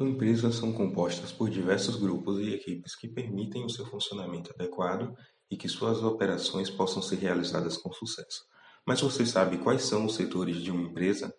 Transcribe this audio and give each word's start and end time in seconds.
Empresas 0.00 0.54
são 0.54 0.72
compostas 0.72 1.30
por 1.30 1.50
diversos 1.50 1.96
grupos 1.96 2.40
e 2.40 2.54
equipes 2.54 2.96
que 2.96 3.06
permitem 3.06 3.66
o 3.66 3.68
seu 3.68 3.84
funcionamento 3.84 4.50
adequado 4.54 5.14
e 5.50 5.58
que 5.58 5.68
suas 5.68 6.02
operações 6.02 6.70
possam 6.70 7.02
ser 7.02 7.16
realizadas 7.16 7.76
com 7.76 7.92
sucesso. 7.92 8.46
Mas 8.86 9.02
você 9.02 9.26
sabe 9.26 9.58
quais 9.58 9.82
são 9.82 10.06
os 10.06 10.14
setores 10.14 10.56
de 10.62 10.70
uma 10.70 10.84
empresa? 10.84 11.30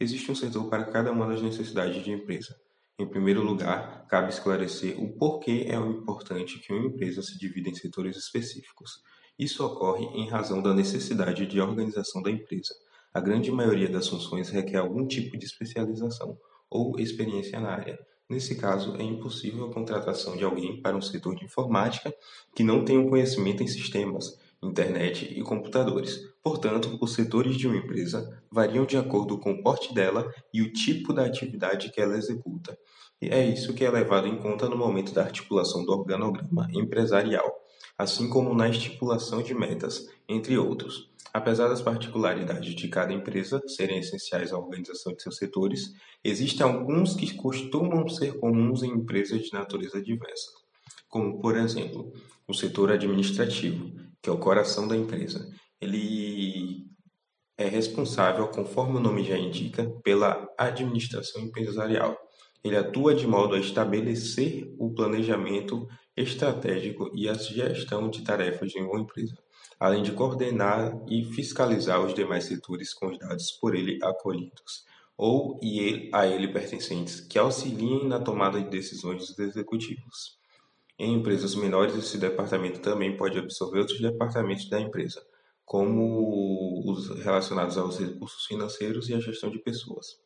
Existe 0.00 0.32
um 0.32 0.34
setor 0.34 0.68
para 0.68 0.86
cada 0.86 1.12
uma 1.12 1.28
das 1.28 1.40
necessidades 1.40 2.02
de 2.02 2.10
empresa. 2.10 2.58
Em 2.98 3.06
primeiro 3.06 3.40
lugar, 3.40 4.04
cabe 4.08 4.30
esclarecer 4.30 5.00
o 5.00 5.16
porquê 5.16 5.68
é 5.68 5.76
importante 5.76 6.58
que 6.58 6.72
uma 6.72 6.88
empresa 6.88 7.22
se 7.22 7.38
divida 7.38 7.70
em 7.70 7.74
setores 7.76 8.16
específicos. 8.16 9.00
Isso 9.38 9.64
ocorre 9.64 10.06
em 10.06 10.28
razão 10.28 10.60
da 10.60 10.74
necessidade 10.74 11.46
de 11.46 11.60
organização 11.60 12.20
da 12.20 12.32
empresa. 12.32 12.74
A 13.14 13.20
grande 13.20 13.52
maioria 13.52 13.88
das 13.88 14.08
funções 14.08 14.50
requer 14.50 14.78
algum 14.78 15.06
tipo 15.06 15.38
de 15.38 15.46
especialização 15.46 16.36
ou 16.70 16.98
experiência 16.98 17.58
na 17.60 17.70
área. 17.70 17.98
Nesse 18.28 18.56
caso, 18.56 18.94
é 18.96 19.02
impossível 19.02 19.64
a 19.64 19.72
contratação 19.72 20.36
de 20.36 20.44
alguém 20.44 20.82
para 20.82 20.96
um 20.96 21.00
setor 21.00 21.34
de 21.34 21.46
informática 21.46 22.14
que 22.54 22.62
não 22.62 22.84
tenha 22.84 23.00
um 23.00 23.08
conhecimento 23.08 23.62
em 23.62 23.66
sistemas, 23.66 24.38
internet 24.62 25.32
e 25.34 25.42
computadores. 25.42 26.28
Portanto, 26.42 26.98
os 27.00 27.14
setores 27.14 27.56
de 27.56 27.66
uma 27.66 27.76
empresa 27.76 28.42
variam 28.50 28.84
de 28.84 28.96
acordo 28.96 29.38
com 29.38 29.52
o 29.52 29.62
porte 29.62 29.94
dela 29.94 30.30
e 30.52 30.60
o 30.60 30.72
tipo 30.72 31.12
da 31.12 31.24
atividade 31.24 31.90
que 31.90 32.00
ela 32.00 32.18
executa. 32.18 32.78
E 33.20 33.28
é 33.28 33.44
isso 33.46 33.74
que 33.74 33.84
é 33.84 33.90
levado 33.90 34.26
em 34.26 34.36
conta 34.36 34.68
no 34.68 34.76
momento 34.76 35.12
da 35.12 35.22
articulação 35.22 35.84
do 35.84 35.92
organograma 35.92 36.68
empresarial, 36.72 37.50
assim 37.96 38.28
como 38.28 38.54
na 38.54 38.68
estipulação 38.68 39.42
de 39.42 39.54
metas, 39.54 40.08
entre 40.28 40.56
outros. 40.56 41.10
Apesar 41.32 41.68
das 41.68 41.82
particularidades 41.82 42.74
de 42.74 42.88
cada 42.88 43.12
empresa 43.12 43.60
serem 43.66 43.98
essenciais 43.98 44.52
à 44.52 44.58
organização 44.58 45.14
de 45.14 45.22
seus 45.22 45.36
setores, 45.36 45.92
existem 46.24 46.66
alguns 46.66 47.14
que 47.14 47.34
costumam 47.34 48.08
ser 48.08 48.38
comuns 48.38 48.82
em 48.82 48.90
empresas 48.90 49.42
de 49.42 49.52
natureza 49.52 50.02
diversa, 50.02 50.50
como, 51.08 51.40
por 51.40 51.56
exemplo, 51.56 52.12
o 52.46 52.54
setor 52.54 52.92
administrativo, 52.92 53.92
que 54.22 54.30
é 54.30 54.32
o 54.32 54.38
coração 54.38 54.88
da 54.88 54.96
empresa. 54.96 55.48
Ele 55.80 56.86
é 57.56 57.66
responsável, 57.66 58.48
conforme 58.48 58.96
o 58.96 59.00
nome 59.00 59.22
já 59.22 59.36
indica, 59.36 59.90
pela 60.02 60.48
administração 60.56 61.42
empresarial. 61.42 62.16
Ele 62.64 62.76
atua 62.76 63.14
de 63.14 63.26
modo 63.26 63.54
a 63.54 63.60
estabelecer 63.60 64.72
o 64.78 64.92
planejamento 64.92 65.86
estratégico 66.20 67.10
e 67.14 67.28
a 67.28 67.34
gestão 67.34 68.08
de 68.10 68.22
tarefas 68.22 68.70
de 68.70 68.80
uma 68.80 69.00
empresa 69.00 69.36
além 69.78 70.02
de 70.02 70.12
coordenar 70.12 70.92
e 71.08 71.24
fiscalizar 71.24 72.04
os 72.04 72.14
demais 72.14 72.44
setores 72.44 72.92
com 72.92 73.08
os 73.08 73.18
dados 73.18 73.52
por 73.52 73.74
ele 73.74 73.98
acolhidos 74.02 74.84
ou 75.16 75.58
a 76.12 76.26
ele 76.26 76.48
pertencentes, 76.48 77.20
que 77.20 77.38
auxiliem 77.38 78.06
na 78.06 78.20
tomada 78.20 78.60
de 78.60 78.70
decisões 78.70 79.18
dos 79.18 79.38
executivos. 79.38 80.38
Em 80.96 81.14
empresas 81.14 81.56
menores, 81.56 81.96
esse 81.96 82.18
departamento 82.18 82.80
também 82.80 83.16
pode 83.16 83.36
absorver 83.36 83.80
outros 83.80 84.00
departamentos 84.00 84.68
da 84.68 84.80
empresa, 84.80 85.24
como 85.64 86.88
os 86.88 87.08
relacionados 87.20 87.76
aos 87.76 87.98
recursos 87.98 88.46
financeiros 88.46 89.08
e 89.08 89.14
à 89.14 89.20
gestão 89.20 89.50
de 89.50 89.58
pessoas. 89.58 90.20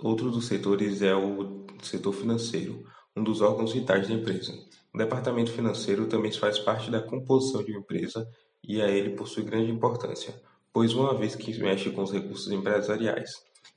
Outro 0.00 0.30
dos 0.30 0.46
setores 0.46 1.02
é 1.02 1.14
o 1.14 1.66
setor 1.82 2.12
financeiro, 2.12 2.82
um 3.16 3.24
dos 3.24 3.40
órgãos 3.40 3.72
vitais 3.72 4.08
da 4.08 4.14
empresa. 4.14 4.52
O 4.92 4.98
departamento 4.98 5.50
financeiro 5.50 6.06
também 6.06 6.30
faz 6.32 6.58
parte 6.58 6.90
da 6.90 7.00
composição 7.00 7.64
de 7.64 7.70
uma 7.72 7.80
empresa 7.80 8.28
e 8.62 8.82
a 8.82 8.88
ele 8.88 9.10
possui 9.10 9.42
grande 9.42 9.70
importância, 9.70 10.34
pois 10.72 10.92
uma 10.92 11.14
vez 11.14 11.34
que 11.34 11.58
mexe 11.58 11.90
com 11.90 12.02
os 12.02 12.12
recursos 12.12 12.52
empresariais, 12.52 13.30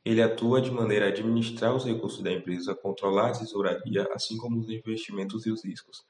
ele 0.03 0.21
atua 0.21 0.61
de 0.61 0.71
maneira 0.71 1.05
a 1.05 1.09
administrar 1.09 1.75
os 1.75 1.85
recursos 1.85 2.21
da 2.21 2.31
empresa, 2.31 2.75
controlar 2.75 3.29
a 3.29 3.31
tesouraria, 3.31 4.07
assim 4.13 4.37
como 4.37 4.59
os 4.59 4.69
investimentos 4.69 5.45
e 5.45 5.51
os 5.51 5.63
riscos. 5.63 6.03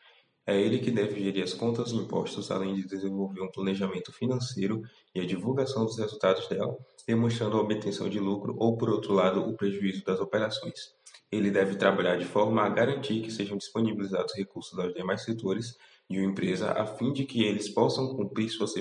É 0.49 0.59
ele 0.59 0.79
que 0.79 0.89
deve 0.89 1.23
gerir 1.23 1.43
as 1.43 1.53
contas 1.53 1.91
e 1.91 1.95
impostos, 1.95 2.49
além 2.49 2.73
de 2.73 2.87
desenvolver 2.87 3.39
um 3.39 3.51
planejamento 3.51 4.11
financeiro 4.11 4.81
e 5.13 5.19
a 5.19 5.23
divulgação 5.23 5.85
dos 5.85 5.99
resultados 5.99 6.47
dela, 6.47 6.75
demonstrando 7.07 7.55
a 7.55 7.61
obtenção 7.61 8.09
de 8.09 8.19
lucro 8.19 8.55
ou, 8.57 8.75
por 8.75 8.89
outro 8.89 9.13
lado, 9.13 9.47
o 9.47 9.55
prejuízo 9.55 10.03
das 10.03 10.19
operações. 10.19 10.91
Ele 11.31 11.51
deve 11.51 11.75
trabalhar 11.75 12.17
de 12.17 12.25
forma 12.25 12.63
a 12.63 12.69
garantir 12.69 13.21
que 13.21 13.29
sejam 13.29 13.57
disponibilizados 13.57 14.33
recursos 14.35 14.79
aos 14.79 14.91
demais 14.91 15.21
setores 15.21 15.77
de 16.09 16.17
uma 16.17 16.31
empresa 16.31 16.71
a 16.71 16.83
fim 16.83 17.13
de 17.13 17.25
que 17.25 17.43
eles 17.43 17.69
possam 17.69 18.15
cumprir 18.15 18.49
suas 18.49 18.73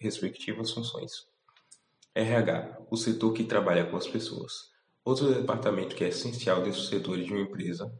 respectivas 0.00 0.72
funções. 0.72 1.28
RH, 2.16 2.78
o 2.90 2.96
setor 2.96 3.32
que 3.32 3.44
trabalha 3.44 3.86
com 3.86 3.96
as 3.96 4.08
pessoas. 4.08 4.72
Outro 5.04 5.32
departamento 5.32 5.94
que 5.94 6.02
é 6.02 6.08
essencial 6.08 6.56
dentro 6.64 6.80
dos 6.80 6.88
setores 6.88 7.24
de 7.24 7.32
uma 7.32 7.42
empresa 7.42 7.94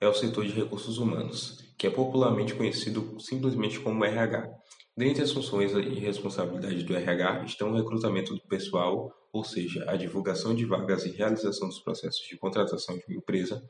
é 0.00 0.08
o 0.08 0.14
setor 0.14 0.46
de 0.46 0.52
recursos 0.52 0.96
humanos, 0.96 1.62
que 1.82 1.88
é 1.88 1.90
popularmente 1.90 2.54
conhecido 2.54 3.16
simplesmente 3.18 3.80
como 3.80 4.04
RH. 4.04 4.48
Dentre 4.96 5.24
as 5.24 5.32
funções 5.32 5.72
e 5.72 5.98
responsabilidades 5.98 6.84
do 6.84 6.94
RH 6.94 7.42
estão 7.44 7.72
o 7.72 7.74
recrutamento 7.74 8.32
do 8.36 8.40
pessoal, 8.42 9.12
ou 9.32 9.42
seja, 9.42 9.84
a 9.90 9.96
divulgação 9.96 10.54
de 10.54 10.64
vagas 10.64 11.04
e 11.04 11.10
realização 11.10 11.66
dos 11.66 11.80
processos 11.80 12.24
de 12.28 12.38
contratação 12.38 12.96
de 12.96 13.02
uma 13.08 13.16
empresa, 13.16 13.60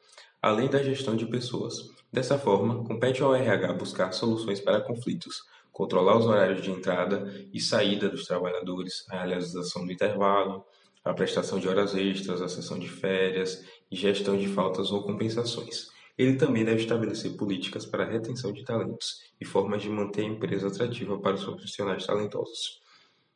além 0.42 0.68
da 0.68 0.82
gestão 0.82 1.16
de 1.16 1.24
pessoas. 1.24 1.88
Dessa 2.12 2.38
forma, 2.38 2.84
compete 2.84 3.22
ao 3.22 3.34
RH 3.34 3.72
buscar 3.72 4.12
soluções 4.12 4.60
para 4.60 4.82
conflitos, 4.82 5.44
controlar 5.72 6.18
os 6.18 6.26
horários 6.26 6.60
de 6.60 6.70
entrada 6.70 7.32
e 7.50 7.58
saída 7.58 8.10
dos 8.10 8.26
trabalhadores, 8.26 9.06
a 9.08 9.24
realização 9.24 9.86
do 9.86 9.90
intervalo, 9.90 10.66
a 11.02 11.14
prestação 11.14 11.58
de 11.58 11.66
horas 11.66 11.94
extras, 11.94 12.42
a 12.42 12.48
sessão 12.48 12.78
de 12.78 12.90
férias 12.90 13.64
e 13.90 13.96
gestão 13.96 14.36
de 14.36 14.48
faltas 14.48 14.92
ou 14.92 15.02
compensações. 15.02 15.91
Ele 16.16 16.36
também 16.36 16.64
deve 16.64 16.82
estabelecer 16.82 17.36
políticas 17.36 17.86
para 17.86 18.04
a 18.04 18.08
retenção 18.08 18.52
de 18.52 18.64
talentos 18.64 19.20
e 19.40 19.44
formas 19.44 19.82
de 19.82 19.88
manter 19.88 20.22
a 20.22 20.28
empresa 20.28 20.68
atrativa 20.68 21.18
para 21.18 21.34
os 21.34 21.44
profissionais 21.44 22.06
talentosos. 22.06 22.80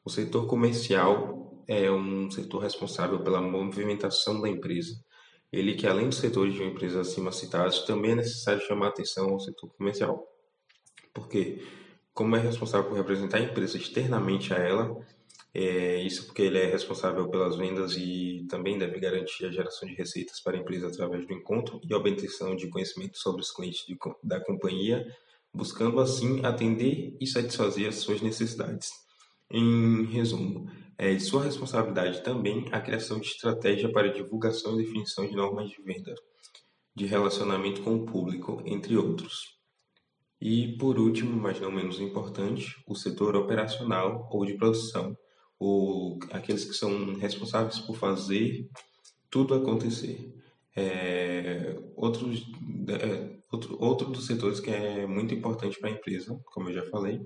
O 0.04 0.10
setor 0.10 0.46
comercial 0.46 1.64
é 1.66 1.90
um 1.90 2.30
setor 2.30 2.60
responsável 2.60 3.22
pela 3.22 3.40
movimentação 3.40 4.40
da 4.40 4.48
empresa. 4.48 4.94
Ele 5.52 5.74
que, 5.74 5.86
além 5.86 6.08
dos 6.08 6.18
setores 6.18 6.54
de 6.54 6.60
uma 6.60 6.70
empresa 6.70 7.00
acima 7.00 7.32
citados, 7.32 7.84
também 7.84 8.12
é 8.12 8.16
necessário 8.16 8.60
chamar 8.66 8.88
atenção 8.88 9.30
ao 9.30 9.40
setor 9.40 9.68
comercial. 9.70 10.22
Porque, 11.14 11.62
como 12.12 12.36
é 12.36 12.40
responsável 12.40 12.88
por 12.88 12.96
representar 12.96 13.38
a 13.38 13.42
empresa 13.42 13.76
externamente 13.76 14.52
a 14.52 14.58
ela, 14.58 14.96
é, 15.58 16.02
isso 16.02 16.26
porque 16.26 16.42
ele 16.42 16.58
é 16.58 16.66
responsável 16.66 17.30
pelas 17.30 17.56
vendas 17.56 17.96
e 17.96 18.46
também 18.46 18.76
deve 18.76 19.00
garantir 19.00 19.46
a 19.46 19.50
geração 19.50 19.88
de 19.88 19.94
receitas 19.94 20.38
para 20.38 20.54
a 20.54 20.60
empresa 20.60 20.88
através 20.88 21.26
do 21.26 21.32
encontro 21.32 21.80
e 21.82 21.94
obtenção 21.94 22.54
de 22.54 22.68
conhecimento 22.68 23.16
sobre 23.16 23.40
os 23.40 23.50
clientes 23.50 23.86
de, 23.86 23.96
da 24.22 24.38
companhia, 24.38 25.10
buscando 25.54 25.98
assim 25.98 26.44
atender 26.44 27.16
e 27.18 27.26
satisfazer 27.26 27.88
as 27.88 27.94
suas 27.94 28.20
necessidades. 28.20 28.90
Em 29.50 30.04
resumo, 30.04 30.70
é 30.98 31.14
de 31.14 31.22
sua 31.22 31.44
responsabilidade 31.44 32.22
também 32.22 32.66
a 32.70 32.78
criação 32.78 33.18
de 33.18 33.26
estratégia 33.26 33.90
para 33.90 34.12
divulgação 34.12 34.74
e 34.74 34.84
definição 34.84 35.26
de 35.26 35.34
normas 35.34 35.70
de 35.70 35.80
venda, 35.80 36.14
de 36.94 37.06
relacionamento 37.06 37.80
com 37.80 37.94
o 37.94 38.04
público, 38.04 38.62
entre 38.66 38.94
outros. 38.94 39.56
E 40.38 40.76
por 40.76 40.98
último, 40.98 41.34
mas 41.34 41.58
não 41.58 41.72
menos 41.72 41.98
importante, 41.98 42.76
o 42.86 42.94
setor 42.94 43.34
operacional 43.36 44.28
ou 44.30 44.44
de 44.44 44.52
produção, 44.52 45.16
o, 45.58 46.18
aqueles 46.32 46.64
que 46.64 46.74
são 46.74 47.14
responsáveis 47.14 47.78
por 47.78 47.96
fazer 47.96 48.68
tudo 49.30 49.54
acontecer. 49.54 50.32
É, 50.74 51.78
outros, 51.96 52.46
é, 52.88 53.38
outro, 53.50 53.76
outro 53.82 54.10
dos 54.10 54.26
setores 54.26 54.60
que 54.60 54.70
é 54.70 55.06
muito 55.06 55.34
importante 55.34 55.78
para 55.78 55.88
a 55.88 55.92
empresa, 55.92 56.38
como 56.46 56.68
eu 56.68 56.74
já 56.74 56.84
falei, 56.90 57.20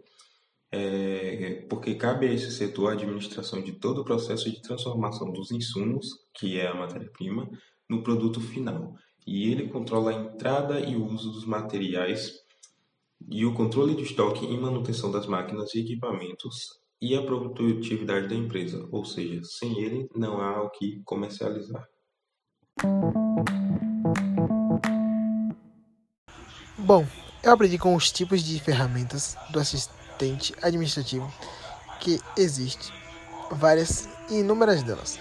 é 0.73 1.67
porque 1.69 1.97
cabe 1.97 2.29
a 2.29 2.33
esse 2.33 2.53
setor 2.53 2.91
a 2.91 2.93
administração 2.93 3.61
de 3.61 3.73
todo 3.73 4.03
o 4.03 4.05
processo 4.05 4.49
de 4.49 4.63
transformação 4.63 5.33
dos 5.33 5.51
insumos, 5.51 6.07
que 6.33 6.61
é 6.61 6.69
a 6.69 6.75
matéria-prima, 6.75 7.51
no 7.89 8.03
produto 8.05 8.41
final. 8.41 8.95
E 9.27 9.51
ele 9.51 9.69
controla 9.69 10.13
a 10.13 10.15
entrada 10.15 10.79
e 10.81 10.95
o 10.95 11.05
uso 11.05 11.33
dos 11.33 11.45
materiais 11.45 12.33
e 13.29 13.45
o 13.45 13.53
controle 13.53 13.95
de 13.95 14.03
estoque 14.03 14.47
e 14.47 14.57
manutenção 14.57 15.11
das 15.11 15.27
máquinas 15.27 15.75
e 15.75 15.81
equipamentos 15.81 16.80
e 17.01 17.17
a 17.17 17.23
produtividade 17.23 18.29
da 18.29 18.35
empresa, 18.35 18.87
ou 18.93 19.05
seja, 19.05 19.41
sem 19.43 19.81
ele 19.81 20.09
não 20.15 20.41
há 20.41 20.63
o 20.63 20.71
que 20.71 21.01
comercializar. 21.05 21.87
Bom, 26.77 27.07
eu 27.43 27.53
aprendi 27.53 27.79
com 27.79 27.95
os 27.95 28.11
tipos 28.13 28.43
de 28.43 28.61
ferramentas 28.61 29.37
do 29.51 29.59
assistente 29.59 30.55
administrativo 30.63 31.33
que 32.01 32.21
existe, 32.37 32.93
várias 33.51 34.09
inúmeras 34.29 34.83
delas. 34.83 35.19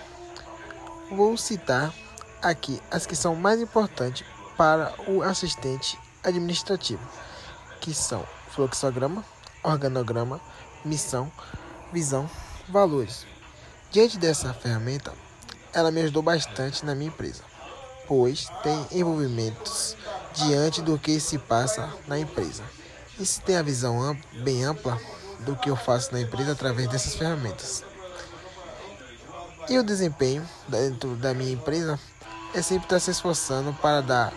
Vou 1.10 1.38
citar 1.38 1.94
aqui 2.42 2.80
as 2.92 3.06
que 3.06 3.16
são 3.16 3.36
mais 3.36 3.62
importantes 3.62 4.25
para 4.58 4.94
o 5.08 5.22
assistente 5.22 5.98
administrativo, 6.24 7.02
que 7.80 7.94
são 7.94 8.25
fluxograma, 8.50 9.24
organograma, 9.64 10.42
missão, 10.84 11.32
visão, 11.91 12.30
valores. 12.68 13.25
Diante 13.91 14.18
dessa 14.18 14.53
ferramenta, 14.53 15.13
ela 15.74 15.91
me 15.91 16.01
ajudou 16.01 16.21
bastante 16.21 16.86
na 16.86 16.94
minha 16.94 17.09
empresa, 17.09 17.44
pois 18.07 18.47
tem 18.63 18.88
envolvimentos 18.91 19.95
diante 20.33 20.81
do 20.81 20.97
que 20.97 21.19
se 21.19 21.38
passa 21.38 21.91
na 22.07 22.19
empresa. 22.19 22.63
E 23.19 23.25
se 23.25 23.41
tem 23.41 23.57
a 23.57 23.62
visão 23.62 24.01
ampla, 24.01 24.30
bem 24.41 24.63
ampla 24.63 25.00
do 25.39 25.56
que 25.56 25.69
eu 25.69 25.75
faço 25.75 26.13
na 26.13 26.21
empresa 26.21 26.51
através 26.51 26.88
dessas 26.89 27.15
ferramentas. 27.15 27.83
E 29.69 29.77
o 29.77 29.83
desempenho 29.83 30.47
dentro 30.68 31.15
da 31.15 31.33
minha 31.33 31.51
empresa 31.51 32.00
é 32.53 32.62
sempre 32.62 32.86
estar 32.86 33.00
se 33.00 33.12
esforçando 33.12 33.74
para 33.74 34.01
dar 34.01 34.33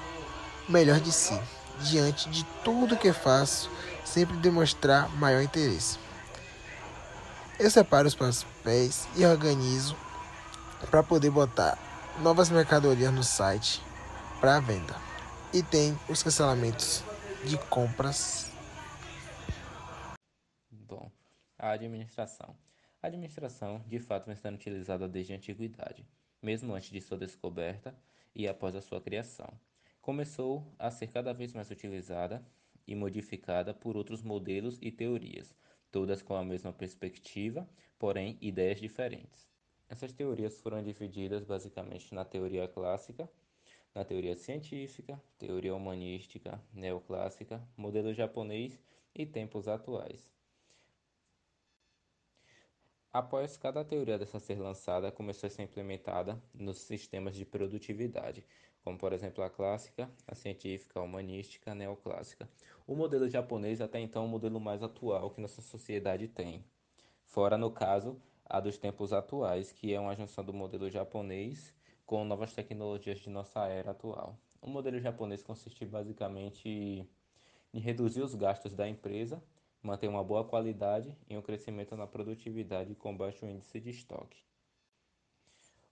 o 0.68 0.72
melhor 0.72 1.00
de 1.00 1.12
si. 1.12 1.38
Diante 1.80 2.28
de 2.28 2.44
tudo 2.62 2.96
que 2.96 3.12
faço, 3.12 3.70
sempre 4.04 4.36
demonstrar 4.36 5.08
maior 5.16 5.42
interesse. 5.42 6.01
Eu 7.62 7.70
separo 7.70 8.08
os 8.08 8.16
papéis 8.16 9.06
e 9.16 9.24
organizo 9.24 9.96
para 10.90 11.00
poder 11.00 11.30
botar 11.30 11.78
novas 12.20 12.50
mercadorias 12.50 13.14
no 13.14 13.22
site 13.22 13.80
para 14.40 14.58
venda. 14.58 14.96
E 15.54 15.62
tem 15.62 15.96
os 16.10 16.24
cancelamentos 16.24 17.04
de 17.44 17.56
compras. 17.68 18.50
Bom, 20.72 21.08
a 21.56 21.70
administração. 21.70 22.52
A 23.00 23.06
administração, 23.06 23.80
de 23.86 24.00
fato, 24.00 24.26
vem 24.26 24.34
sendo 24.34 24.56
utilizada 24.56 25.08
desde 25.08 25.32
a 25.32 25.36
antiguidade, 25.36 26.04
mesmo 26.42 26.74
antes 26.74 26.90
de 26.90 27.00
sua 27.00 27.16
descoberta 27.16 27.94
e 28.34 28.48
após 28.48 28.74
a 28.74 28.82
sua 28.82 29.00
criação. 29.00 29.48
Começou 30.00 30.66
a 30.80 30.90
ser 30.90 31.06
cada 31.06 31.32
vez 31.32 31.52
mais 31.52 31.70
utilizada 31.70 32.44
e 32.88 32.96
modificada 32.96 33.72
por 33.72 33.96
outros 33.96 34.20
modelos 34.20 34.80
e 34.82 34.90
teorias, 34.90 35.54
todas 35.92 36.22
com 36.22 36.34
a 36.34 36.42
mesma 36.42 36.72
perspectiva, 36.72 37.68
porém 37.98 38.38
ideias 38.40 38.80
diferentes. 38.80 39.46
Essas 39.88 40.10
teorias 40.10 40.58
foram 40.58 40.82
divididas 40.82 41.44
basicamente 41.44 42.14
na 42.14 42.24
teoria 42.24 42.66
clássica, 42.66 43.30
na 43.94 44.02
teoria 44.02 44.34
científica, 44.34 45.22
teoria 45.38 45.74
humanística, 45.74 46.60
neoclássica, 46.72 47.62
modelo 47.76 48.14
japonês 48.14 48.80
e 49.14 49.26
tempos 49.26 49.68
atuais. 49.68 50.32
Após 53.12 53.58
cada 53.58 53.84
teoria 53.84 54.18
dessa 54.18 54.40
ser 54.40 54.58
lançada, 54.58 55.12
começou 55.12 55.46
a 55.46 55.50
ser 55.50 55.62
implementada 55.62 56.42
nos 56.54 56.78
sistemas 56.78 57.36
de 57.36 57.44
produtividade, 57.44 58.42
como 58.82 58.98
por 58.98 59.12
exemplo 59.12 59.42
a 59.42 59.50
clássica, 59.50 60.10
a 60.26 60.34
científica, 60.34 61.00
a 61.00 61.02
humanística, 61.02 61.72
a 61.72 61.74
neoclássica. 61.74 62.48
O 62.86 62.94
modelo 62.94 63.28
japonês 63.28 63.80
até 63.80 64.00
então 64.00 64.22
é 64.22 64.26
o 64.26 64.28
modelo 64.28 64.60
mais 64.60 64.82
atual 64.82 65.30
que 65.30 65.40
nossa 65.40 65.62
sociedade 65.62 66.28
tem. 66.28 66.64
Fora, 67.26 67.56
no 67.56 67.70
caso, 67.70 68.20
a 68.44 68.60
dos 68.60 68.76
tempos 68.76 69.12
atuais, 69.12 69.72
que 69.72 69.94
é 69.94 69.98
uma 69.98 70.14
junção 70.14 70.44
do 70.44 70.52
modelo 70.52 70.90
japonês 70.90 71.72
com 72.04 72.24
novas 72.24 72.52
tecnologias 72.52 73.20
de 73.20 73.30
nossa 73.30 73.66
era 73.66 73.92
atual. 73.92 74.36
O 74.60 74.68
modelo 74.68 75.00
japonês 75.00 75.42
consiste 75.42 75.86
basicamente 75.86 77.08
em 77.72 77.80
reduzir 77.80 78.20
os 78.20 78.34
gastos 78.34 78.74
da 78.74 78.86
empresa, 78.86 79.42
manter 79.82 80.08
uma 80.08 80.22
boa 80.22 80.44
qualidade 80.44 81.16
e 81.28 81.36
um 81.36 81.42
crescimento 81.42 81.96
na 81.96 82.06
produtividade 82.06 82.94
com 82.94 83.16
baixo 83.16 83.46
índice 83.46 83.80
de 83.80 83.90
estoque. 83.90 84.44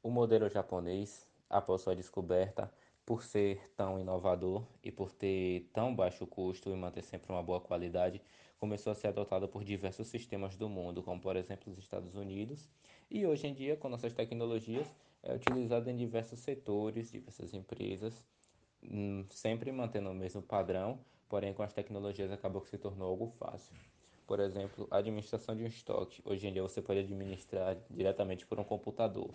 O 0.02 0.10
modelo 0.10 0.48
japonês, 0.48 1.32
após 1.48 1.80
sua 1.80 1.96
descoberta, 1.96 2.72
por 3.10 3.24
ser 3.24 3.68
tão 3.76 3.98
inovador 3.98 4.64
e 4.84 4.92
por 4.92 5.10
ter 5.10 5.68
tão 5.72 5.92
baixo 5.92 6.24
custo 6.28 6.70
e 6.70 6.76
manter 6.76 7.02
sempre 7.02 7.32
uma 7.32 7.42
boa 7.42 7.60
qualidade, 7.60 8.22
começou 8.56 8.92
a 8.92 8.94
ser 8.94 9.08
adotado 9.08 9.48
por 9.48 9.64
diversos 9.64 10.06
sistemas 10.06 10.56
do 10.56 10.68
mundo, 10.68 11.02
como 11.02 11.20
por 11.20 11.34
exemplo 11.34 11.72
os 11.72 11.78
Estados 11.80 12.14
Unidos, 12.14 12.70
e 13.10 13.26
hoje 13.26 13.48
em 13.48 13.52
dia, 13.52 13.76
com 13.76 13.88
nossas 13.88 14.12
tecnologias, 14.12 14.86
é 15.24 15.34
utilizado 15.34 15.90
em 15.90 15.96
diversos 15.96 16.38
setores, 16.38 17.10
diversas 17.10 17.52
empresas, 17.52 18.22
hum, 18.80 19.26
sempre 19.28 19.72
mantendo 19.72 20.08
o 20.08 20.14
mesmo 20.14 20.40
padrão, 20.40 21.00
porém 21.28 21.52
com 21.52 21.64
as 21.64 21.72
tecnologias 21.72 22.30
acabou 22.30 22.62
que 22.62 22.70
se 22.70 22.78
tornou 22.78 23.08
algo 23.08 23.26
fácil. 23.26 23.74
Por 24.24 24.38
exemplo, 24.38 24.86
a 24.88 24.98
administração 24.98 25.56
de 25.56 25.64
um 25.64 25.66
estoque. 25.66 26.22
Hoje 26.24 26.46
em 26.46 26.52
dia 26.52 26.62
você 26.62 26.80
pode 26.80 27.00
administrar 27.00 27.76
diretamente 27.90 28.46
por 28.46 28.60
um 28.60 28.62
computador 28.62 29.34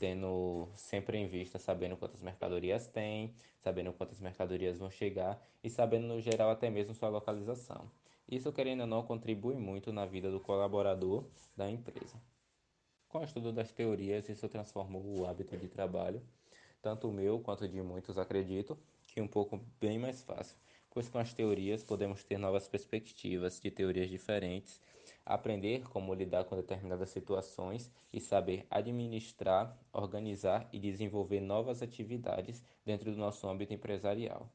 tendo 0.00 0.66
sempre 0.74 1.18
em 1.18 1.28
vista, 1.28 1.58
sabendo 1.58 1.94
quantas 1.94 2.22
mercadorias 2.22 2.86
tem, 2.86 3.34
sabendo 3.58 3.92
quantas 3.92 4.18
mercadorias 4.18 4.78
vão 4.78 4.90
chegar 4.90 5.38
e 5.62 5.68
sabendo 5.68 6.06
no 6.06 6.18
geral 6.22 6.50
até 6.50 6.70
mesmo 6.70 6.94
sua 6.94 7.10
localização. 7.10 7.88
Isso, 8.26 8.50
querendo 8.50 8.80
ou 8.80 8.86
não, 8.86 9.02
contribui 9.02 9.56
muito 9.56 9.92
na 9.92 10.06
vida 10.06 10.30
do 10.30 10.40
colaborador 10.40 11.26
da 11.54 11.70
empresa. 11.70 12.18
Com 13.08 13.18
o 13.18 13.24
estudo 13.24 13.52
das 13.52 13.70
teorias, 13.72 14.26
isso 14.30 14.48
transformou 14.48 15.02
o 15.04 15.26
hábito 15.26 15.54
de 15.58 15.68
trabalho, 15.68 16.22
tanto 16.80 17.08
o 17.08 17.12
meu 17.12 17.38
quanto 17.38 17.68
de 17.68 17.82
muitos, 17.82 18.16
acredito, 18.16 18.78
que 19.02 19.20
um 19.20 19.28
pouco 19.28 19.60
bem 19.78 19.98
mais 19.98 20.22
fácil, 20.22 20.56
pois 20.88 21.10
com 21.10 21.18
as 21.18 21.34
teorias 21.34 21.84
podemos 21.84 22.24
ter 22.24 22.38
novas 22.38 22.66
perspectivas 22.66 23.60
de 23.60 23.70
teorias 23.70 24.08
diferentes 24.08 24.80
aprender 25.30 25.88
como 25.88 26.12
lidar 26.12 26.44
com 26.44 26.56
determinadas 26.56 27.08
situações 27.10 27.88
e 28.12 28.20
saber 28.20 28.66
administrar, 28.68 29.78
organizar 29.92 30.68
e 30.72 30.78
desenvolver 30.80 31.40
novas 31.40 31.82
atividades 31.82 32.64
dentro 32.84 33.12
do 33.12 33.16
nosso 33.16 33.48
âmbito 33.48 33.72
empresarial. 33.72 34.50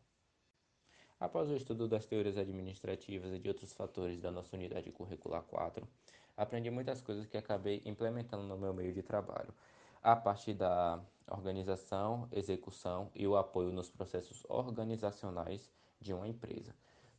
Após 1.18 1.50
o 1.50 1.56
estudo 1.56 1.88
das 1.88 2.06
teorias 2.06 2.38
administrativas 2.38 3.34
e 3.34 3.40
de 3.40 3.48
outros 3.48 3.72
fatores 3.72 4.20
da 4.20 4.30
nossa 4.30 4.54
unidade 4.58 4.92
curricular 4.92 5.44
4, 5.44 5.88
aprendi 6.36 6.70
muitas 6.70 7.02
coisas 7.02 7.26
que 7.26 7.38
acabei 7.38 7.82
implementando 7.86 8.44
no 8.44 8.58
meu 8.58 8.74
meio 8.74 8.92
de 8.92 9.02
trabalho, 9.02 9.54
a 10.04 10.14
partir 10.14 10.56
da 10.56 11.02
organização, 11.32 12.28
execução 12.34 13.10
e 13.16 13.26
o 13.26 13.38
apoio 13.38 13.72
nos 13.72 13.90
processos 13.90 14.44
organizacionais 14.50 15.72
de 16.02 16.14
uma 16.14 16.28
empresa. 16.28 16.76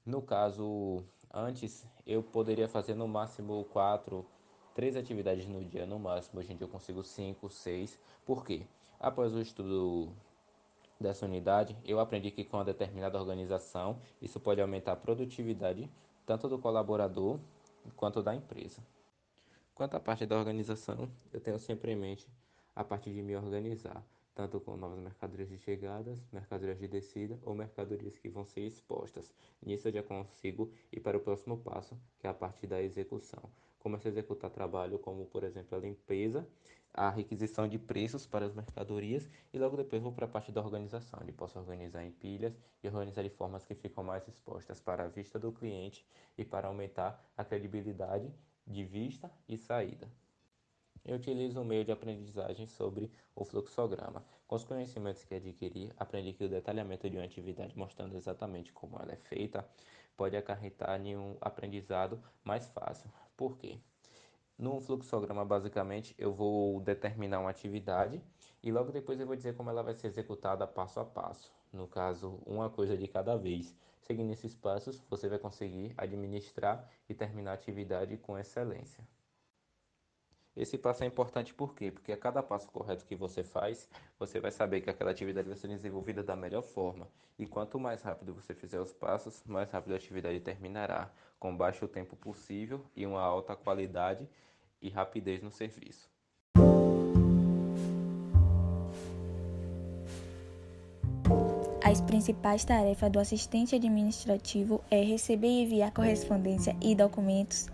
No 0.06 0.22
caso, 0.22 1.02
antes 1.34 1.84
eu 2.06 2.22
poderia 2.22 2.68
fazer 2.68 2.94
no 2.94 3.08
máximo 3.08 3.64
quatro, 3.72 4.24
três 4.72 4.94
atividades 4.94 5.48
no 5.48 5.64
dia 5.64 5.84
no 5.84 5.98
máximo. 5.98 6.38
Hoje 6.38 6.52
em 6.52 6.56
dia 6.56 6.64
eu 6.64 6.70
consigo 6.70 7.02
cinco, 7.02 7.50
seis. 7.50 7.98
Por 8.24 8.44
quê? 8.44 8.62
Após 9.00 9.34
o 9.34 9.40
estudo 9.40 10.12
dessa 11.00 11.26
unidade, 11.26 11.76
eu 11.84 11.98
aprendi 11.98 12.30
que 12.30 12.44
com 12.44 12.56
uma 12.56 12.64
determinada 12.64 13.18
organização, 13.18 13.98
isso 14.22 14.38
pode 14.38 14.60
aumentar 14.60 14.92
a 14.92 14.96
produtividade 14.96 15.90
tanto 16.24 16.48
do 16.48 16.56
colaborador 16.56 17.40
quanto 17.96 18.22
da 18.22 18.32
empresa. 18.32 18.80
Quanto 19.74 19.96
à 19.96 20.00
parte 20.00 20.24
da 20.24 20.38
organização, 20.38 21.10
eu 21.32 21.40
tenho 21.40 21.58
sempre 21.58 21.90
em 21.90 21.96
mente 21.96 22.28
a 22.76 22.84
parte 22.84 23.12
de 23.12 23.20
me 23.22 23.34
organizar 23.34 24.04
tanto 24.36 24.60
com 24.60 24.76
novas 24.76 24.98
mercadorias 24.98 25.48
de 25.48 25.56
chegadas, 25.56 26.22
mercadorias 26.30 26.78
de 26.78 26.86
descida 26.86 27.38
ou 27.42 27.54
mercadorias 27.54 28.18
que 28.18 28.28
vão 28.28 28.44
ser 28.44 28.60
expostas. 28.60 29.32
Nisso 29.64 29.88
eu 29.88 29.92
já 29.92 30.02
consigo 30.02 30.70
ir 30.92 31.00
para 31.00 31.16
o 31.16 31.20
próximo 31.20 31.56
passo, 31.56 31.98
que 32.20 32.26
é 32.26 32.30
a 32.30 32.34
parte 32.34 32.66
da 32.66 32.82
execução. 32.82 33.42
Começo 33.78 34.06
a 34.06 34.10
executar 34.10 34.50
trabalho 34.50 34.98
como, 34.98 35.24
por 35.24 35.42
exemplo, 35.42 35.78
a 35.78 35.80
limpeza, 35.80 36.46
a 36.92 37.08
requisição 37.08 37.66
de 37.66 37.78
preços 37.78 38.26
para 38.26 38.44
as 38.44 38.54
mercadorias 38.54 39.26
e 39.54 39.58
logo 39.58 39.74
depois 39.74 40.02
vou 40.02 40.12
para 40.12 40.26
a 40.26 40.28
parte 40.28 40.52
da 40.52 40.60
organização, 40.60 41.18
onde 41.22 41.32
posso 41.32 41.58
organizar 41.58 42.04
em 42.04 42.10
pilhas 42.10 42.58
e 42.84 42.88
organizar 42.88 43.22
de 43.22 43.30
formas 43.30 43.64
que 43.64 43.74
ficam 43.74 44.04
mais 44.04 44.28
expostas 44.28 44.80
para 44.80 45.04
a 45.04 45.08
vista 45.08 45.38
do 45.38 45.50
cliente 45.50 46.06
e 46.36 46.44
para 46.44 46.68
aumentar 46.68 47.24
a 47.38 47.42
credibilidade 47.42 48.30
de 48.66 48.84
vista 48.84 49.30
e 49.48 49.56
saída 49.56 50.06
eu 51.06 51.16
utilizo 51.16 51.60
o 51.60 51.64
meio 51.64 51.84
de 51.84 51.92
aprendizagem 51.92 52.66
sobre 52.66 53.10
o 53.34 53.44
fluxograma. 53.44 54.24
Com 54.48 54.56
os 54.56 54.64
conhecimentos 54.64 55.24
que 55.24 55.36
adquiri, 55.36 55.92
aprendi 55.96 56.32
que 56.32 56.44
o 56.44 56.48
detalhamento 56.48 57.08
de 57.08 57.16
uma 57.16 57.24
atividade 57.24 57.78
mostrando 57.78 58.16
exatamente 58.16 58.72
como 58.72 58.98
ela 58.98 59.12
é 59.12 59.16
feita 59.16 59.64
pode 60.16 60.36
acarretar 60.36 61.00
em 61.00 61.16
um 61.16 61.36
aprendizado 61.40 62.20
mais 62.42 62.66
fácil. 62.68 63.08
Por 63.36 63.56
quê? 63.56 63.78
No 64.58 64.80
fluxograma, 64.80 65.44
basicamente, 65.44 66.12
eu 66.18 66.32
vou 66.32 66.80
determinar 66.80 67.38
uma 67.38 67.50
atividade 67.50 68.20
e 68.60 68.72
logo 68.72 68.90
depois 68.90 69.20
eu 69.20 69.26
vou 69.26 69.36
dizer 69.36 69.54
como 69.54 69.70
ela 69.70 69.82
vai 69.82 69.94
ser 69.94 70.08
executada 70.08 70.66
passo 70.66 70.98
a 70.98 71.04
passo. 71.04 71.52
No 71.72 71.86
caso, 71.86 72.40
uma 72.44 72.68
coisa 72.68 72.96
de 72.96 73.06
cada 73.06 73.36
vez. 73.36 73.76
Seguindo 74.00 74.32
esses 74.32 74.54
passos, 74.54 75.00
você 75.08 75.28
vai 75.28 75.38
conseguir 75.38 75.94
administrar 75.96 76.88
e 77.08 77.14
terminar 77.14 77.52
a 77.52 77.54
atividade 77.54 78.16
com 78.16 78.38
excelência. 78.38 79.06
Esse 80.56 80.78
passo 80.78 81.04
é 81.04 81.06
importante 81.06 81.52
por 81.52 81.74
quê? 81.74 81.90
Porque 81.90 82.10
a 82.10 82.16
cada 82.16 82.42
passo 82.42 82.70
correto 82.70 83.04
que 83.04 83.14
você 83.14 83.44
faz, 83.44 83.86
você 84.18 84.40
vai 84.40 84.50
saber 84.50 84.80
que 84.80 84.88
aquela 84.88 85.10
atividade 85.10 85.46
vai 85.46 85.56
ser 85.56 85.68
desenvolvida 85.68 86.22
da 86.22 86.34
melhor 86.34 86.62
forma. 86.62 87.06
E 87.38 87.46
quanto 87.46 87.78
mais 87.78 88.00
rápido 88.00 88.32
você 88.32 88.54
fizer 88.54 88.80
os 88.80 88.94
passos, 88.94 89.44
mais 89.44 89.70
rápido 89.70 89.92
a 89.92 89.96
atividade 89.96 90.40
terminará, 90.40 91.10
com 91.38 91.54
baixo 91.54 91.86
tempo 91.86 92.16
possível 92.16 92.82
e 92.96 93.04
uma 93.04 93.20
alta 93.20 93.54
qualidade 93.54 94.26
e 94.80 94.88
rapidez 94.88 95.42
no 95.42 95.50
serviço. 95.50 96.08
As 101.86 102.00
principais 102.00 102.64
tarefas 102.64 103.10
do 103.12 103.20
assistente 103.20 103.76
administrativo 103.76 104.82
é 104.90 105.02
receber 105.02 105.46
e 105.46 105.62
enviar 105.62 105.92
correspondência 105.92 106.76
e 106.82 106.96
documentos, 106.96 107.68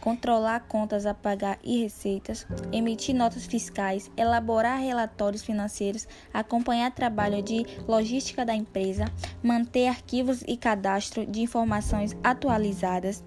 controlar 0.00 0.60
contas 0.60 1.06
a 1.06 1.14
pagar 1.14 1.58
e 1.62 1.82
receitas, 1.82 2.46
emitir 2.72 3.14
notas 3.14 3.46
fiscais, 3.46 4.10
elaborar 4.16 4.80
relatórios 4.80 5.42
financeiros, 5.42 6.06
acompanhar 6.32 6.90
trabalho 6.92 7.42
de 7.42 7.66
logística 7.86 8.44
da 8.44 8.54
empresa, 8.54 9.04
manter 9.42 9.88
arquivos 9.88 10.42
e 10.46 10.56
cadastro 10.56 11.26
de 11.26 11.40
informações 11.40 12.16
atualizadas 12.22 13.22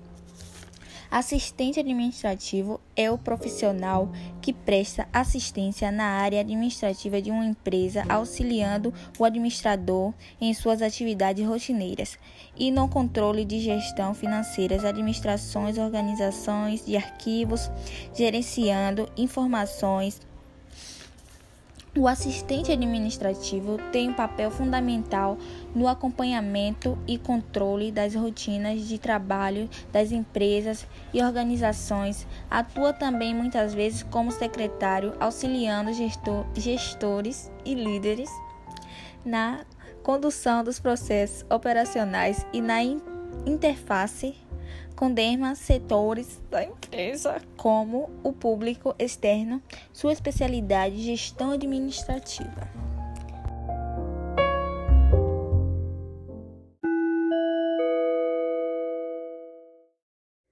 Assistente 1.11 1.77
administrativo 1.77 2.79
é 2.95 3.11
o 3.11 3.17
profissional 3.17 4.09
que 4.41 4.51
presta 4.51 5.07
assistência 5.13 5.91
na 5.91 6.03
área 6.03 6.41
administrativa 6.41 7.21
de 7.21 7.29
uma 7.29 7.45
empresa, 7.45 8.03
auxiliando 8.09 8.93
o 9.19 9.23
administrador 9.23 10.13
em 10.39 10.53
suas 10.53 10.81
atividades 10.81 11.45
rotineiras 11.45 12.17
e 12.57 12.71
no 12.71 12.87
controle 12.89 13.45
de 13.45 13.59
gestão 13.59 14.13
financeira, 14.13 14.75
administrações, 14.87 15.77
organizações 15.77 16.85
de 16.85 16.97
arquivos, 16.97 17.69
gerenciando 18.13 19.07
informações 19.15 20.19
o 21.97 22.07
assistente 22.07 22.71
administrativo 22.71 23.77
tem 23.91 24.09
um 24.09 24.13
papel 24.13 24.49
fundamental 24.49 25.37
no 25.75 25.87
acompanhamento 25.89 26.97
e 27.05 27.17
controle 27.17 27.91
das 27.91 28.15
rotinas 28.15 28.87
de 28.87 28.97
trabalho 28.97 29.69
das 29.91 30.11
empresas 30.11 30.87
e 31.13 31.21
organizações. 31.21 32.25
Atua 32.49 32.93
também 32.93 33.35
muitas 33.35 33.73
vezes 33.73 34.03
como 34.03 34.31
secretário, 34.31 35.13
auxiliando 35.19 35.93
gestor, 35.93 36.45
gestores 36.55 37.51
e 37.65 37.73
líderes 37.73 38.29
na 39.25 39.65
condução 40.01 40.63
dos 40.63 40.79
processos 40.79 41.45
operacionais 41.49 42.45
e 42.53 42.61
na 42.61 42.81
interface 43.45 44.35
com 45.01 45.11
demais 45.11 45.57
setores 45.57 46.39
da 46.51 46.63
empresa, 46.63 47.41
como 47.57 48.11
o 48.23 48.31
público 48.31 48.93
externo, 48.99 49.59
sua 49.91 50.13
especialidade 50.13 51.01
gestão 51.01 51.49
administrativa. 51.49 52.69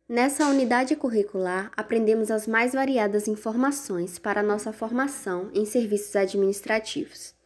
Nessa 0.09 0.47
unidade 0.47 0.95
curricular, 0.95 1.71
aprendemos 1.77 2.31
as 2.31 2.47
mais 2.47 2.73
variadas 2.73 3.27
informações 3.27 4.17
para 4.17 4.41
nossa 4.41 4.73
formação 4.73 5.51
em 5.53 5.63
serviços 5.63 6.15
administrativos. 6.15 7.38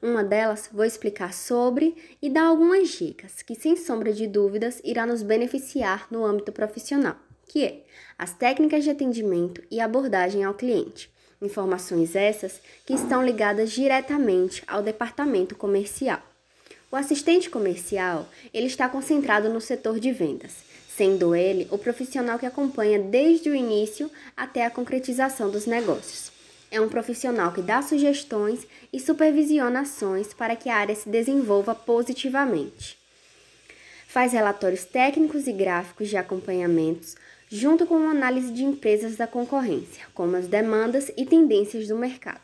Uma 0.00 0.22
delas 0.22 0.70
vou 0.72 0.84
explicar 0.84 1.34
sobre 1.34 1.96
e 2.22 2.30
dar 2.30 2.44
algumas 2.44 2.88
dicas 2.90 3.42
que, 3.42 3.56
sem 3.56 3.76
sombra 3.76 4.12
de 4.12 4.28
dúvidas, 4.28 4.80
irá 4.84 5.04
nos 5.04 5.22
beneficiar 5.22 6.06
no 6.08 6.24
âmbito 6.24 6.52
profissional, 6.52 7.16
que 7.48 7.64
é 7.64 7.82
as 8.16 8.32
técnicas 8.32 8.84
de 8.84 8.90
atendimento 8.90 9.60
e 9.68 9.80
abordagem 9.80 10.44
ao 10.44 10.54
cliente. 10.54 11.10
Informações 11.42 12.14
essas 12.14 12.60
que 12.86 12.94
estão 12.94 13.24
ligadas 13.24 13.72
diretamente 13.72 14.62
ao 14.68 14.82
departamento 14.82 15.56
comercial. 15.56 16.22
O 16.92 16.96
assistente 16.96 17.50
comercial, 17.50 18.28
ele 18.54 18.66
está 18.68 18.88
concentrado 18.88 19.48
no 19.48 19.60
setor 19.60 19.98
de 19.98 20.12
vendas, 20.12 20.54
sendo 20.88 21.34
ele 21.34 21.66
o 21.72 21.78
profissional 21.78 22.38
que 22.38 22.46
acompanha 22.46 23.00
desde 23.00 23.50
o 23.50 23.54
início 23.54 24.08
até 24.36 24.64
a 24.64 24.70
concretização 24.70 25.50
dos 25.50 25.66
negócios. 25.66 26.37
É 26.70 26.80
um 26.80 26.88
profissional 26.88 27.52
que 27.52 27.62
dá 27.62 27.80
sugestões 27.80 28.66
e 28.92 29.00
supervisiona 29.00 29.80
ações 29.80 30.34
para 30.34 30.54
que 30.54 30.68
a 30.68 30.76
área 30.76 30.94
se 30.94 31.08
desenvolva 31.08 31.74
positivamente. 31.74 32.98
Faz 34.06 34.32
relatórios 34.32 34.84
técnicos 34.84 35.46
e 35.46 35.52
gráficos 35.52 36.08
de 36.08 36.16
acompanhamentos, 36.16 37.16
junto 37.50 37.86
com 37.86 37.94
uma 37.94 38.10
análise 38.10 38.52
de 38.52 38.64
empresas 38.64 39.16
da 39.16 39.26
concorrência, 39.26 40.06
como 40.14 40.36
as 40.36 40.46
demandas 40.46 41.10
e 41.16 41.24
tendências 41.24 41.88
do 41.88 41.96
mercado. 41.96 42.40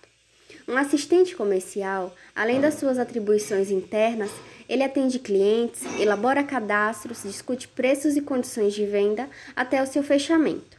Um 0.67 0.77
assistente 0.79 1.37
comercial, 1.37 2.15
além 2.35 2.59
das 2.59 2.75
suas 2.75 2.99
atribuições 2.99 3.71
internas, 3.71 4.31
ele 4.67 4.83
atende 4.83 5.19
clientes, 5.19 5.83
elabora 5.99 6.43
cadastros, 6.43 7.23
discute 7.23 7.69
preços 7.69 8.17
e 8.17 8.23
condições 8.23 8.73
de 8.73 8.87
venda 8.87 9.29
até 9.55 9.83
o 9.83 9.87
seu 9.87 10.03
fechamento. 10.03 10.79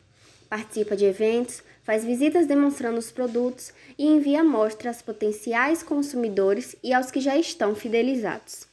Participa 0.50 0.96
de 0.96 1.06
eventos, 1.06 1.62
faz 1.86 2.04
visitas 2.04 2.48
demonstrando 2.48 2.98
os 2.98 3.12
produtos 3.12 3.72
e 3.98 4.06
envia 4.06 4.42
amostras 4.42 4.98
aos 4.98 5.02
potenciais 5.04 5.84
consumidores 5.84 6.76
e 6.84 6.92
aos 6.92 7.12
que 7.12 7.22
já 7.22 7.38
estão 7.38 7.76
fidelizados. 7.76 8.68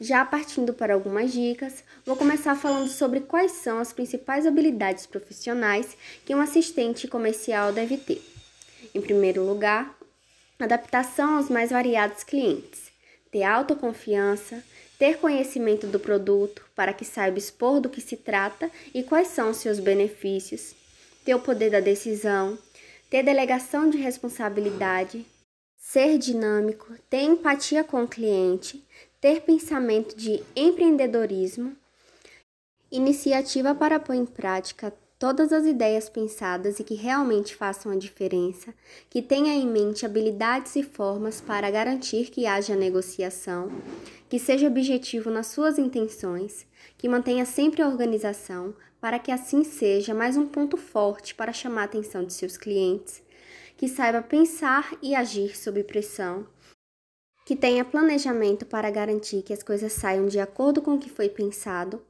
Já 0.00 0.24
partindo 0.24 0.74
para 0.74 0.94
algumas 0.94 1.32
dicas, 1.32 1.84
vou 2.04 2.16
começar 2.16 2.56
falando 2.56 2.88
sobre 2.88 3.20
quais 3.20 3.52
são 3.52 3.78
as 3.78 3.92
principais 3.92 4.46
habilidades 4.46 5.06
profissionais 5.06 5.96
que 6.24 6.34
um 6.34 6.40
assistente 6.40 7.06
comercial 7.06 7.72
deve 7.72 7.96
ter. 7.96 8.20
Em 8.94 9.00
primeiro 9.00 9.44
lugar, 9.44 9.94
adaptação 10.58 11.36
aos 11.36 11.48
mais 11.48 11.70
variados 11.70 12.24
clientes, 12.24 12.90
ter 13.30 13.44
autoconfiança, 13.44 14.64
ter 14.98 15.18
conhecimento 15.18 15.86
do 15.86 16.00
produto 16.00 16.64
para 16.74 16.92
que 16.92 17.04
saiba 17.04 17.38
expor 17.38 17.78
do 17.80 17.88
que 17.88 18.00
se 18.00 18.16
trata 18.16 18.70
e 18.92 19.02
quais 19.02 19.28
são 19.28 19.54
seus 19.54 19.78
benefícios, 19.78 20.74
ter 21.24 21.34
o 21.34 21.40
poder 21.40 21.70
da 21.70 21.80
decisão, 21.80 22.58
ter 23.08 23.22
delegação 23.22 23.90
de 23.90 23.98
responsabilidade, 23.98 25.26
ser 25.76 26.18
dinâmico, 26.18 26.94
ter 27.08 27.22
empatia 27.22 27.82
com 27.82 28.04
o 28.04 28.08
cliente, 28.08 28.84
ter 29.20 29.40
pensamento 29.42 30.16
de 30.16 30.42
empreendedorismo, 30.54 31.76
iniciativa 32.90 33.74
para 33.74 34.00
pôr 34.00 34.14
em 34.14 34.26
prática 34.26 34.92
todas 35.20 35.52
as 35.52 35.66
ideias 35.66 36.08
pensadas 36.08 36.80
e 36.80 36.82
que 36.82 36.94
realmente 36.94 37.54
façam 37.54 37.92
a 37.92 37.96
diferença, 37.96 38.72
que 39.10 39.20
tenha 39.20 39.52
em 39.52 39.66
mente 39.66 40.06
habilidades 40.06 40.74
e 40.76 40.82
formas 40.82 41.42
para 41.42 41.70
garantir 41.70 42.30
que 42.30 42.46
haja 42.46 42.74
negociação, 42.74 43.70
que 44.30 44.38
seja 44.38 44.66
objetivo 44.66 45.30
nas 45.30 45.48
suas 45.48 45.78
intenções, 45.78 46.66
que 46.96 47.06
mantenha 47.06 47.44
sempre 47.44 47.82
a 47.82 47.86
organização, 47.86 48.74
para 48.98 49.18
que 49.18 49.30
assim 49.30 49.62
seja 49.62 50.14
mais 50.14 50.38
um 50.38 50.46
ponto 50.46 50.78
forte 50.78 51.34
para 51.34 51.52
chamar 51.52 51.82
a 51.82 51.84
atenção 51.84 52.24
de 52.24 52.32
seus 52.32 52.56
clientes, 52.56 53.22
que 53.76 53.88
saiba 53.88 54.22
pensar 54.22 54.96
e 55.02 55.14
agir 55.14 55.54
sob 55.54 55.84
pressão, 55.84 56.46
que 57.44 57.54
tenha 57.54 57.84
planejamento 57.84 58.64
para 58.64 58.90
garantir 58.90 59.42
que 59.42 59.52
as 59.52 59.62
coisas 59.62 59.92
saiam 59.92 60.24
de 60.24 60.40
acordo 60.40 60.80
com 60.80 60.94
o 60.94 60.98
que 60.98 61.10
foi 61.10 61.28
pensado 61.28 62.00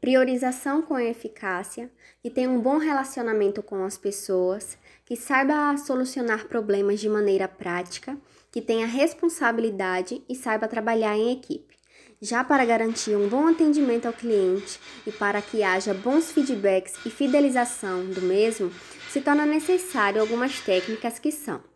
priorização 0.00 0.82
com 0.82 0.98
eficácia, 0.98 1.90
que 2.22 2.30
tenha 2.30 2.50
um 2.50 2.60
bom 2.60 2.78
relacionamento 2.78 3.62
com 3.62 3.84
as 3.84 3.96
pessoas, 3.96 4.76
que 5.04 5.16
saiba 5.16 5.76
solucionar 5.76 6.46
problemas 6.46 7.00
de 7.00 7.08
maneira 7.08 7.48
prática, 7.48 8.16
que 8.50 8.60
tenha 8.60 8.86
responsabilidade 8.86 10.22
e 10.28 10.34
saiba 10.34 10.68
trabalhar 10.68 11.16
em 11.16 11.32
equipe. 11.32 11.76
Já 12.20 12.42
para 12.42 12.64
garantir 12.64 13.14
um 13.14 13.28
bom 13.28 13.46
atendimento 13.46 14.06
ao 14.06 14.12
cliente 14.12 14.80
e 15.06 15.12
para 15.12 15.42
que 15.42 15.62
haja 15.62 15.92
bons 15.92 16.30
feedbacks 16.30 16.94
e 17.04 17.10
fidelização 17.10 18.06
do 18.06 18.22
mesmo, 18.22 18.70
se 19.10 19.20
torna 19.20 19.44
necessário 19.44 20.20
algumas 20.20 20.60
técnicas 20.60 21.18
que 21.18 21.30
são 21.30 21.75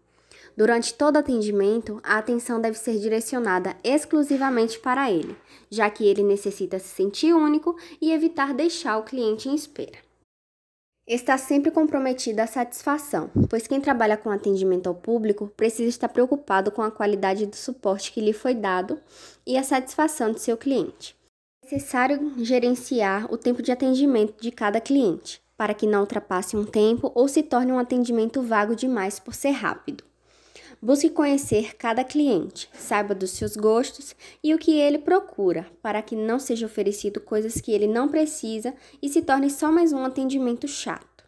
Durante 0.57 0.95
todo 0.95 1.17
atendimento, 1.17 2.01
a 2.03 2.19
atenção 2.19 2.61
deve 2.61 2.77
ser 2.77 2.99
direcionada 2.99 3.77
exclusivamente 3.83 4.79
para 4.79 5.11
ele, 5.11 5.37
já 5.71 5.89
que 5.89 6.07
ele 6.07 6.23
necessita 6.23 6.79
se 6.79 6.89
sentir 6.89 7.33
único 7.33 7.77
e 8.01 8.13
evitar 8.13 8.53
deixar 8.53 8.99
o 8.99 9.05
cliente 9.05 9.49
em 9.49 9.55
espera. 9.55 9.99
Está 11.07 11.37
sempre 11.37 11.73
comprometida 11.73 12.45
a 12.45 12.47
satisfação, 12.47 13.31
pois 13.49 13.67
quem 13.67 13.81
trabalha 13.81 14.17
com 14.17 14.31
atendimento 14.31 14.87
ao 14.87 14.95
público 14.95 15.53
precisa 15.57 15.89
estar 15.89 16.09
preocupado 16.09 16.71
com 16.71 16.83
a 16.83 16.91
qualidade 16.91 17.47
do 17.47 17.57
suporte 17.57 18.13
que 18.13 18.21
lhe 18.21 18.33
foi 18.33 18.55
dado 18.55 18.97
e 19.45 19.59
a 19.59 19.63
satisfação 19.65 20.31
de 20.31 20.41
seu 20.41 20.57
cliente. 20.57 21.17
É 21.65 21.75
necessário 21.75 22.33
gerenciar 22.39 23.33
o 23.33 23.37
tempo 23.37 23.61
de 23.61 23.73
atendimento 23.73 24.41
de 24.41 24.53
cada 24.53 24.81
cliente, 24.81 25.43
para 25.57 25.75
que 25.75 25.87
não 25.87 26.03
ultrapasse 26.03 26.57
um 26.57 26.65
tempo 26.65 27.11
ou 27.15 27.27
se 27.27 27.43
torne 27.43 27.73
um 27.73 27.79
atendimento 27.79 28.41
vago 28.41 28.77
demais 28.77 29.19
por 29.19 29.35
ser 29.35 29.51
rápido. 29.51 30.10
Busque 30.83 31.11
conhecer 31.11 31.77
cada 31.77 32.03
cliente, 32.03 32.71
saiba 32.73 33.15
dos 33.15 33.33
seus 33.33 33.55
gostos 33.55 34.17
e 34.43 34.55
o 34.55 34.59
que 34.59 34.81
ele 34.81 34.97
procura, 34.97 35.67
para 35.83 36.01
que 36.01 36.17
não 36.17 36.39
seja 36.39 36.65
oferecido 36.65 37.21
coisas 37.21 37.61
que 37.61 37.71
ele 37.71 37.87
não 37.87 38.09
precisa 38.09 38.73
e 39.03 39.11
se 39.11 39.21
torne 39.21 39.51
só 39.51 39.71
mais 39.71 39.93
um 39.93 40.03
atendimento 40.07 40.67
chato. 40.67 41.23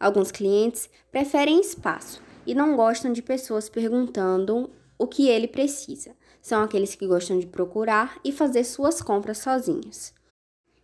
Alguns 0.00 0.32
clientes 0.32 0.90
preferem 1.12 1.60
espaço 1.60 2.20
e 2.44 2.56
não 2.56 2.74
gostam 2.74 3.12
de 3.12 3.22
pessoas 3.22 3.68
perguntando 3.68 4.68
o 4.98 5.06
que 5.06 5.28
ele 5.28 5.46
precisa. 5.46 6.10
São 6.42 6.60
aqueles 6.60 6.96
que 6.96 7.06
gostam 7.06 7.38
de 7.38 7.46
procurar 7.46 8.18
e 8.24 8.32
fazer 8.32 8.64
suas 8.64 9.00
compras 9.00 9.38
sozinhos. 9.38 10.12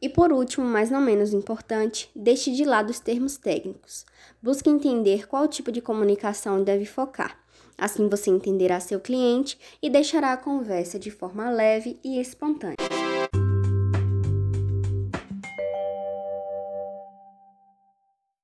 E 0.01 0.09
por 0.09 0.33
último, 0.33 0.65
mas 0.65 0.89
não 0.89 1.01
menos 1.01 1.33
importante, 1.33 2.09
deixe 2.15 2.53
de 2.53 2.65
lado 2.65 2.91
os 2.91 3.01
termos 3.01 3.37
técnicos. 3.37 4.07
Busque 4.41 4.71
entender 4.71 5.27
qual 5.27 5.49
tipo 5.49 5.73
de 5.73 5.81
comunicação 5.81 6.63
deve 6.63 6.85
focar 6.85 7.44
Assim 7.77 8.09
você 8.09 8.31
entenderá 8.31 8.81
seu 8.81 9.01
cliente 9.01 9.59
e 9.83 9.91
deixará 9.91 10.33
a 10.33 10.37
conversa 10.37 10.99
de 10.99 11.11
forma 11.11 11.51
leve 11.51 11.99
e 12.05 12.21
espontânea. 12.21 12.77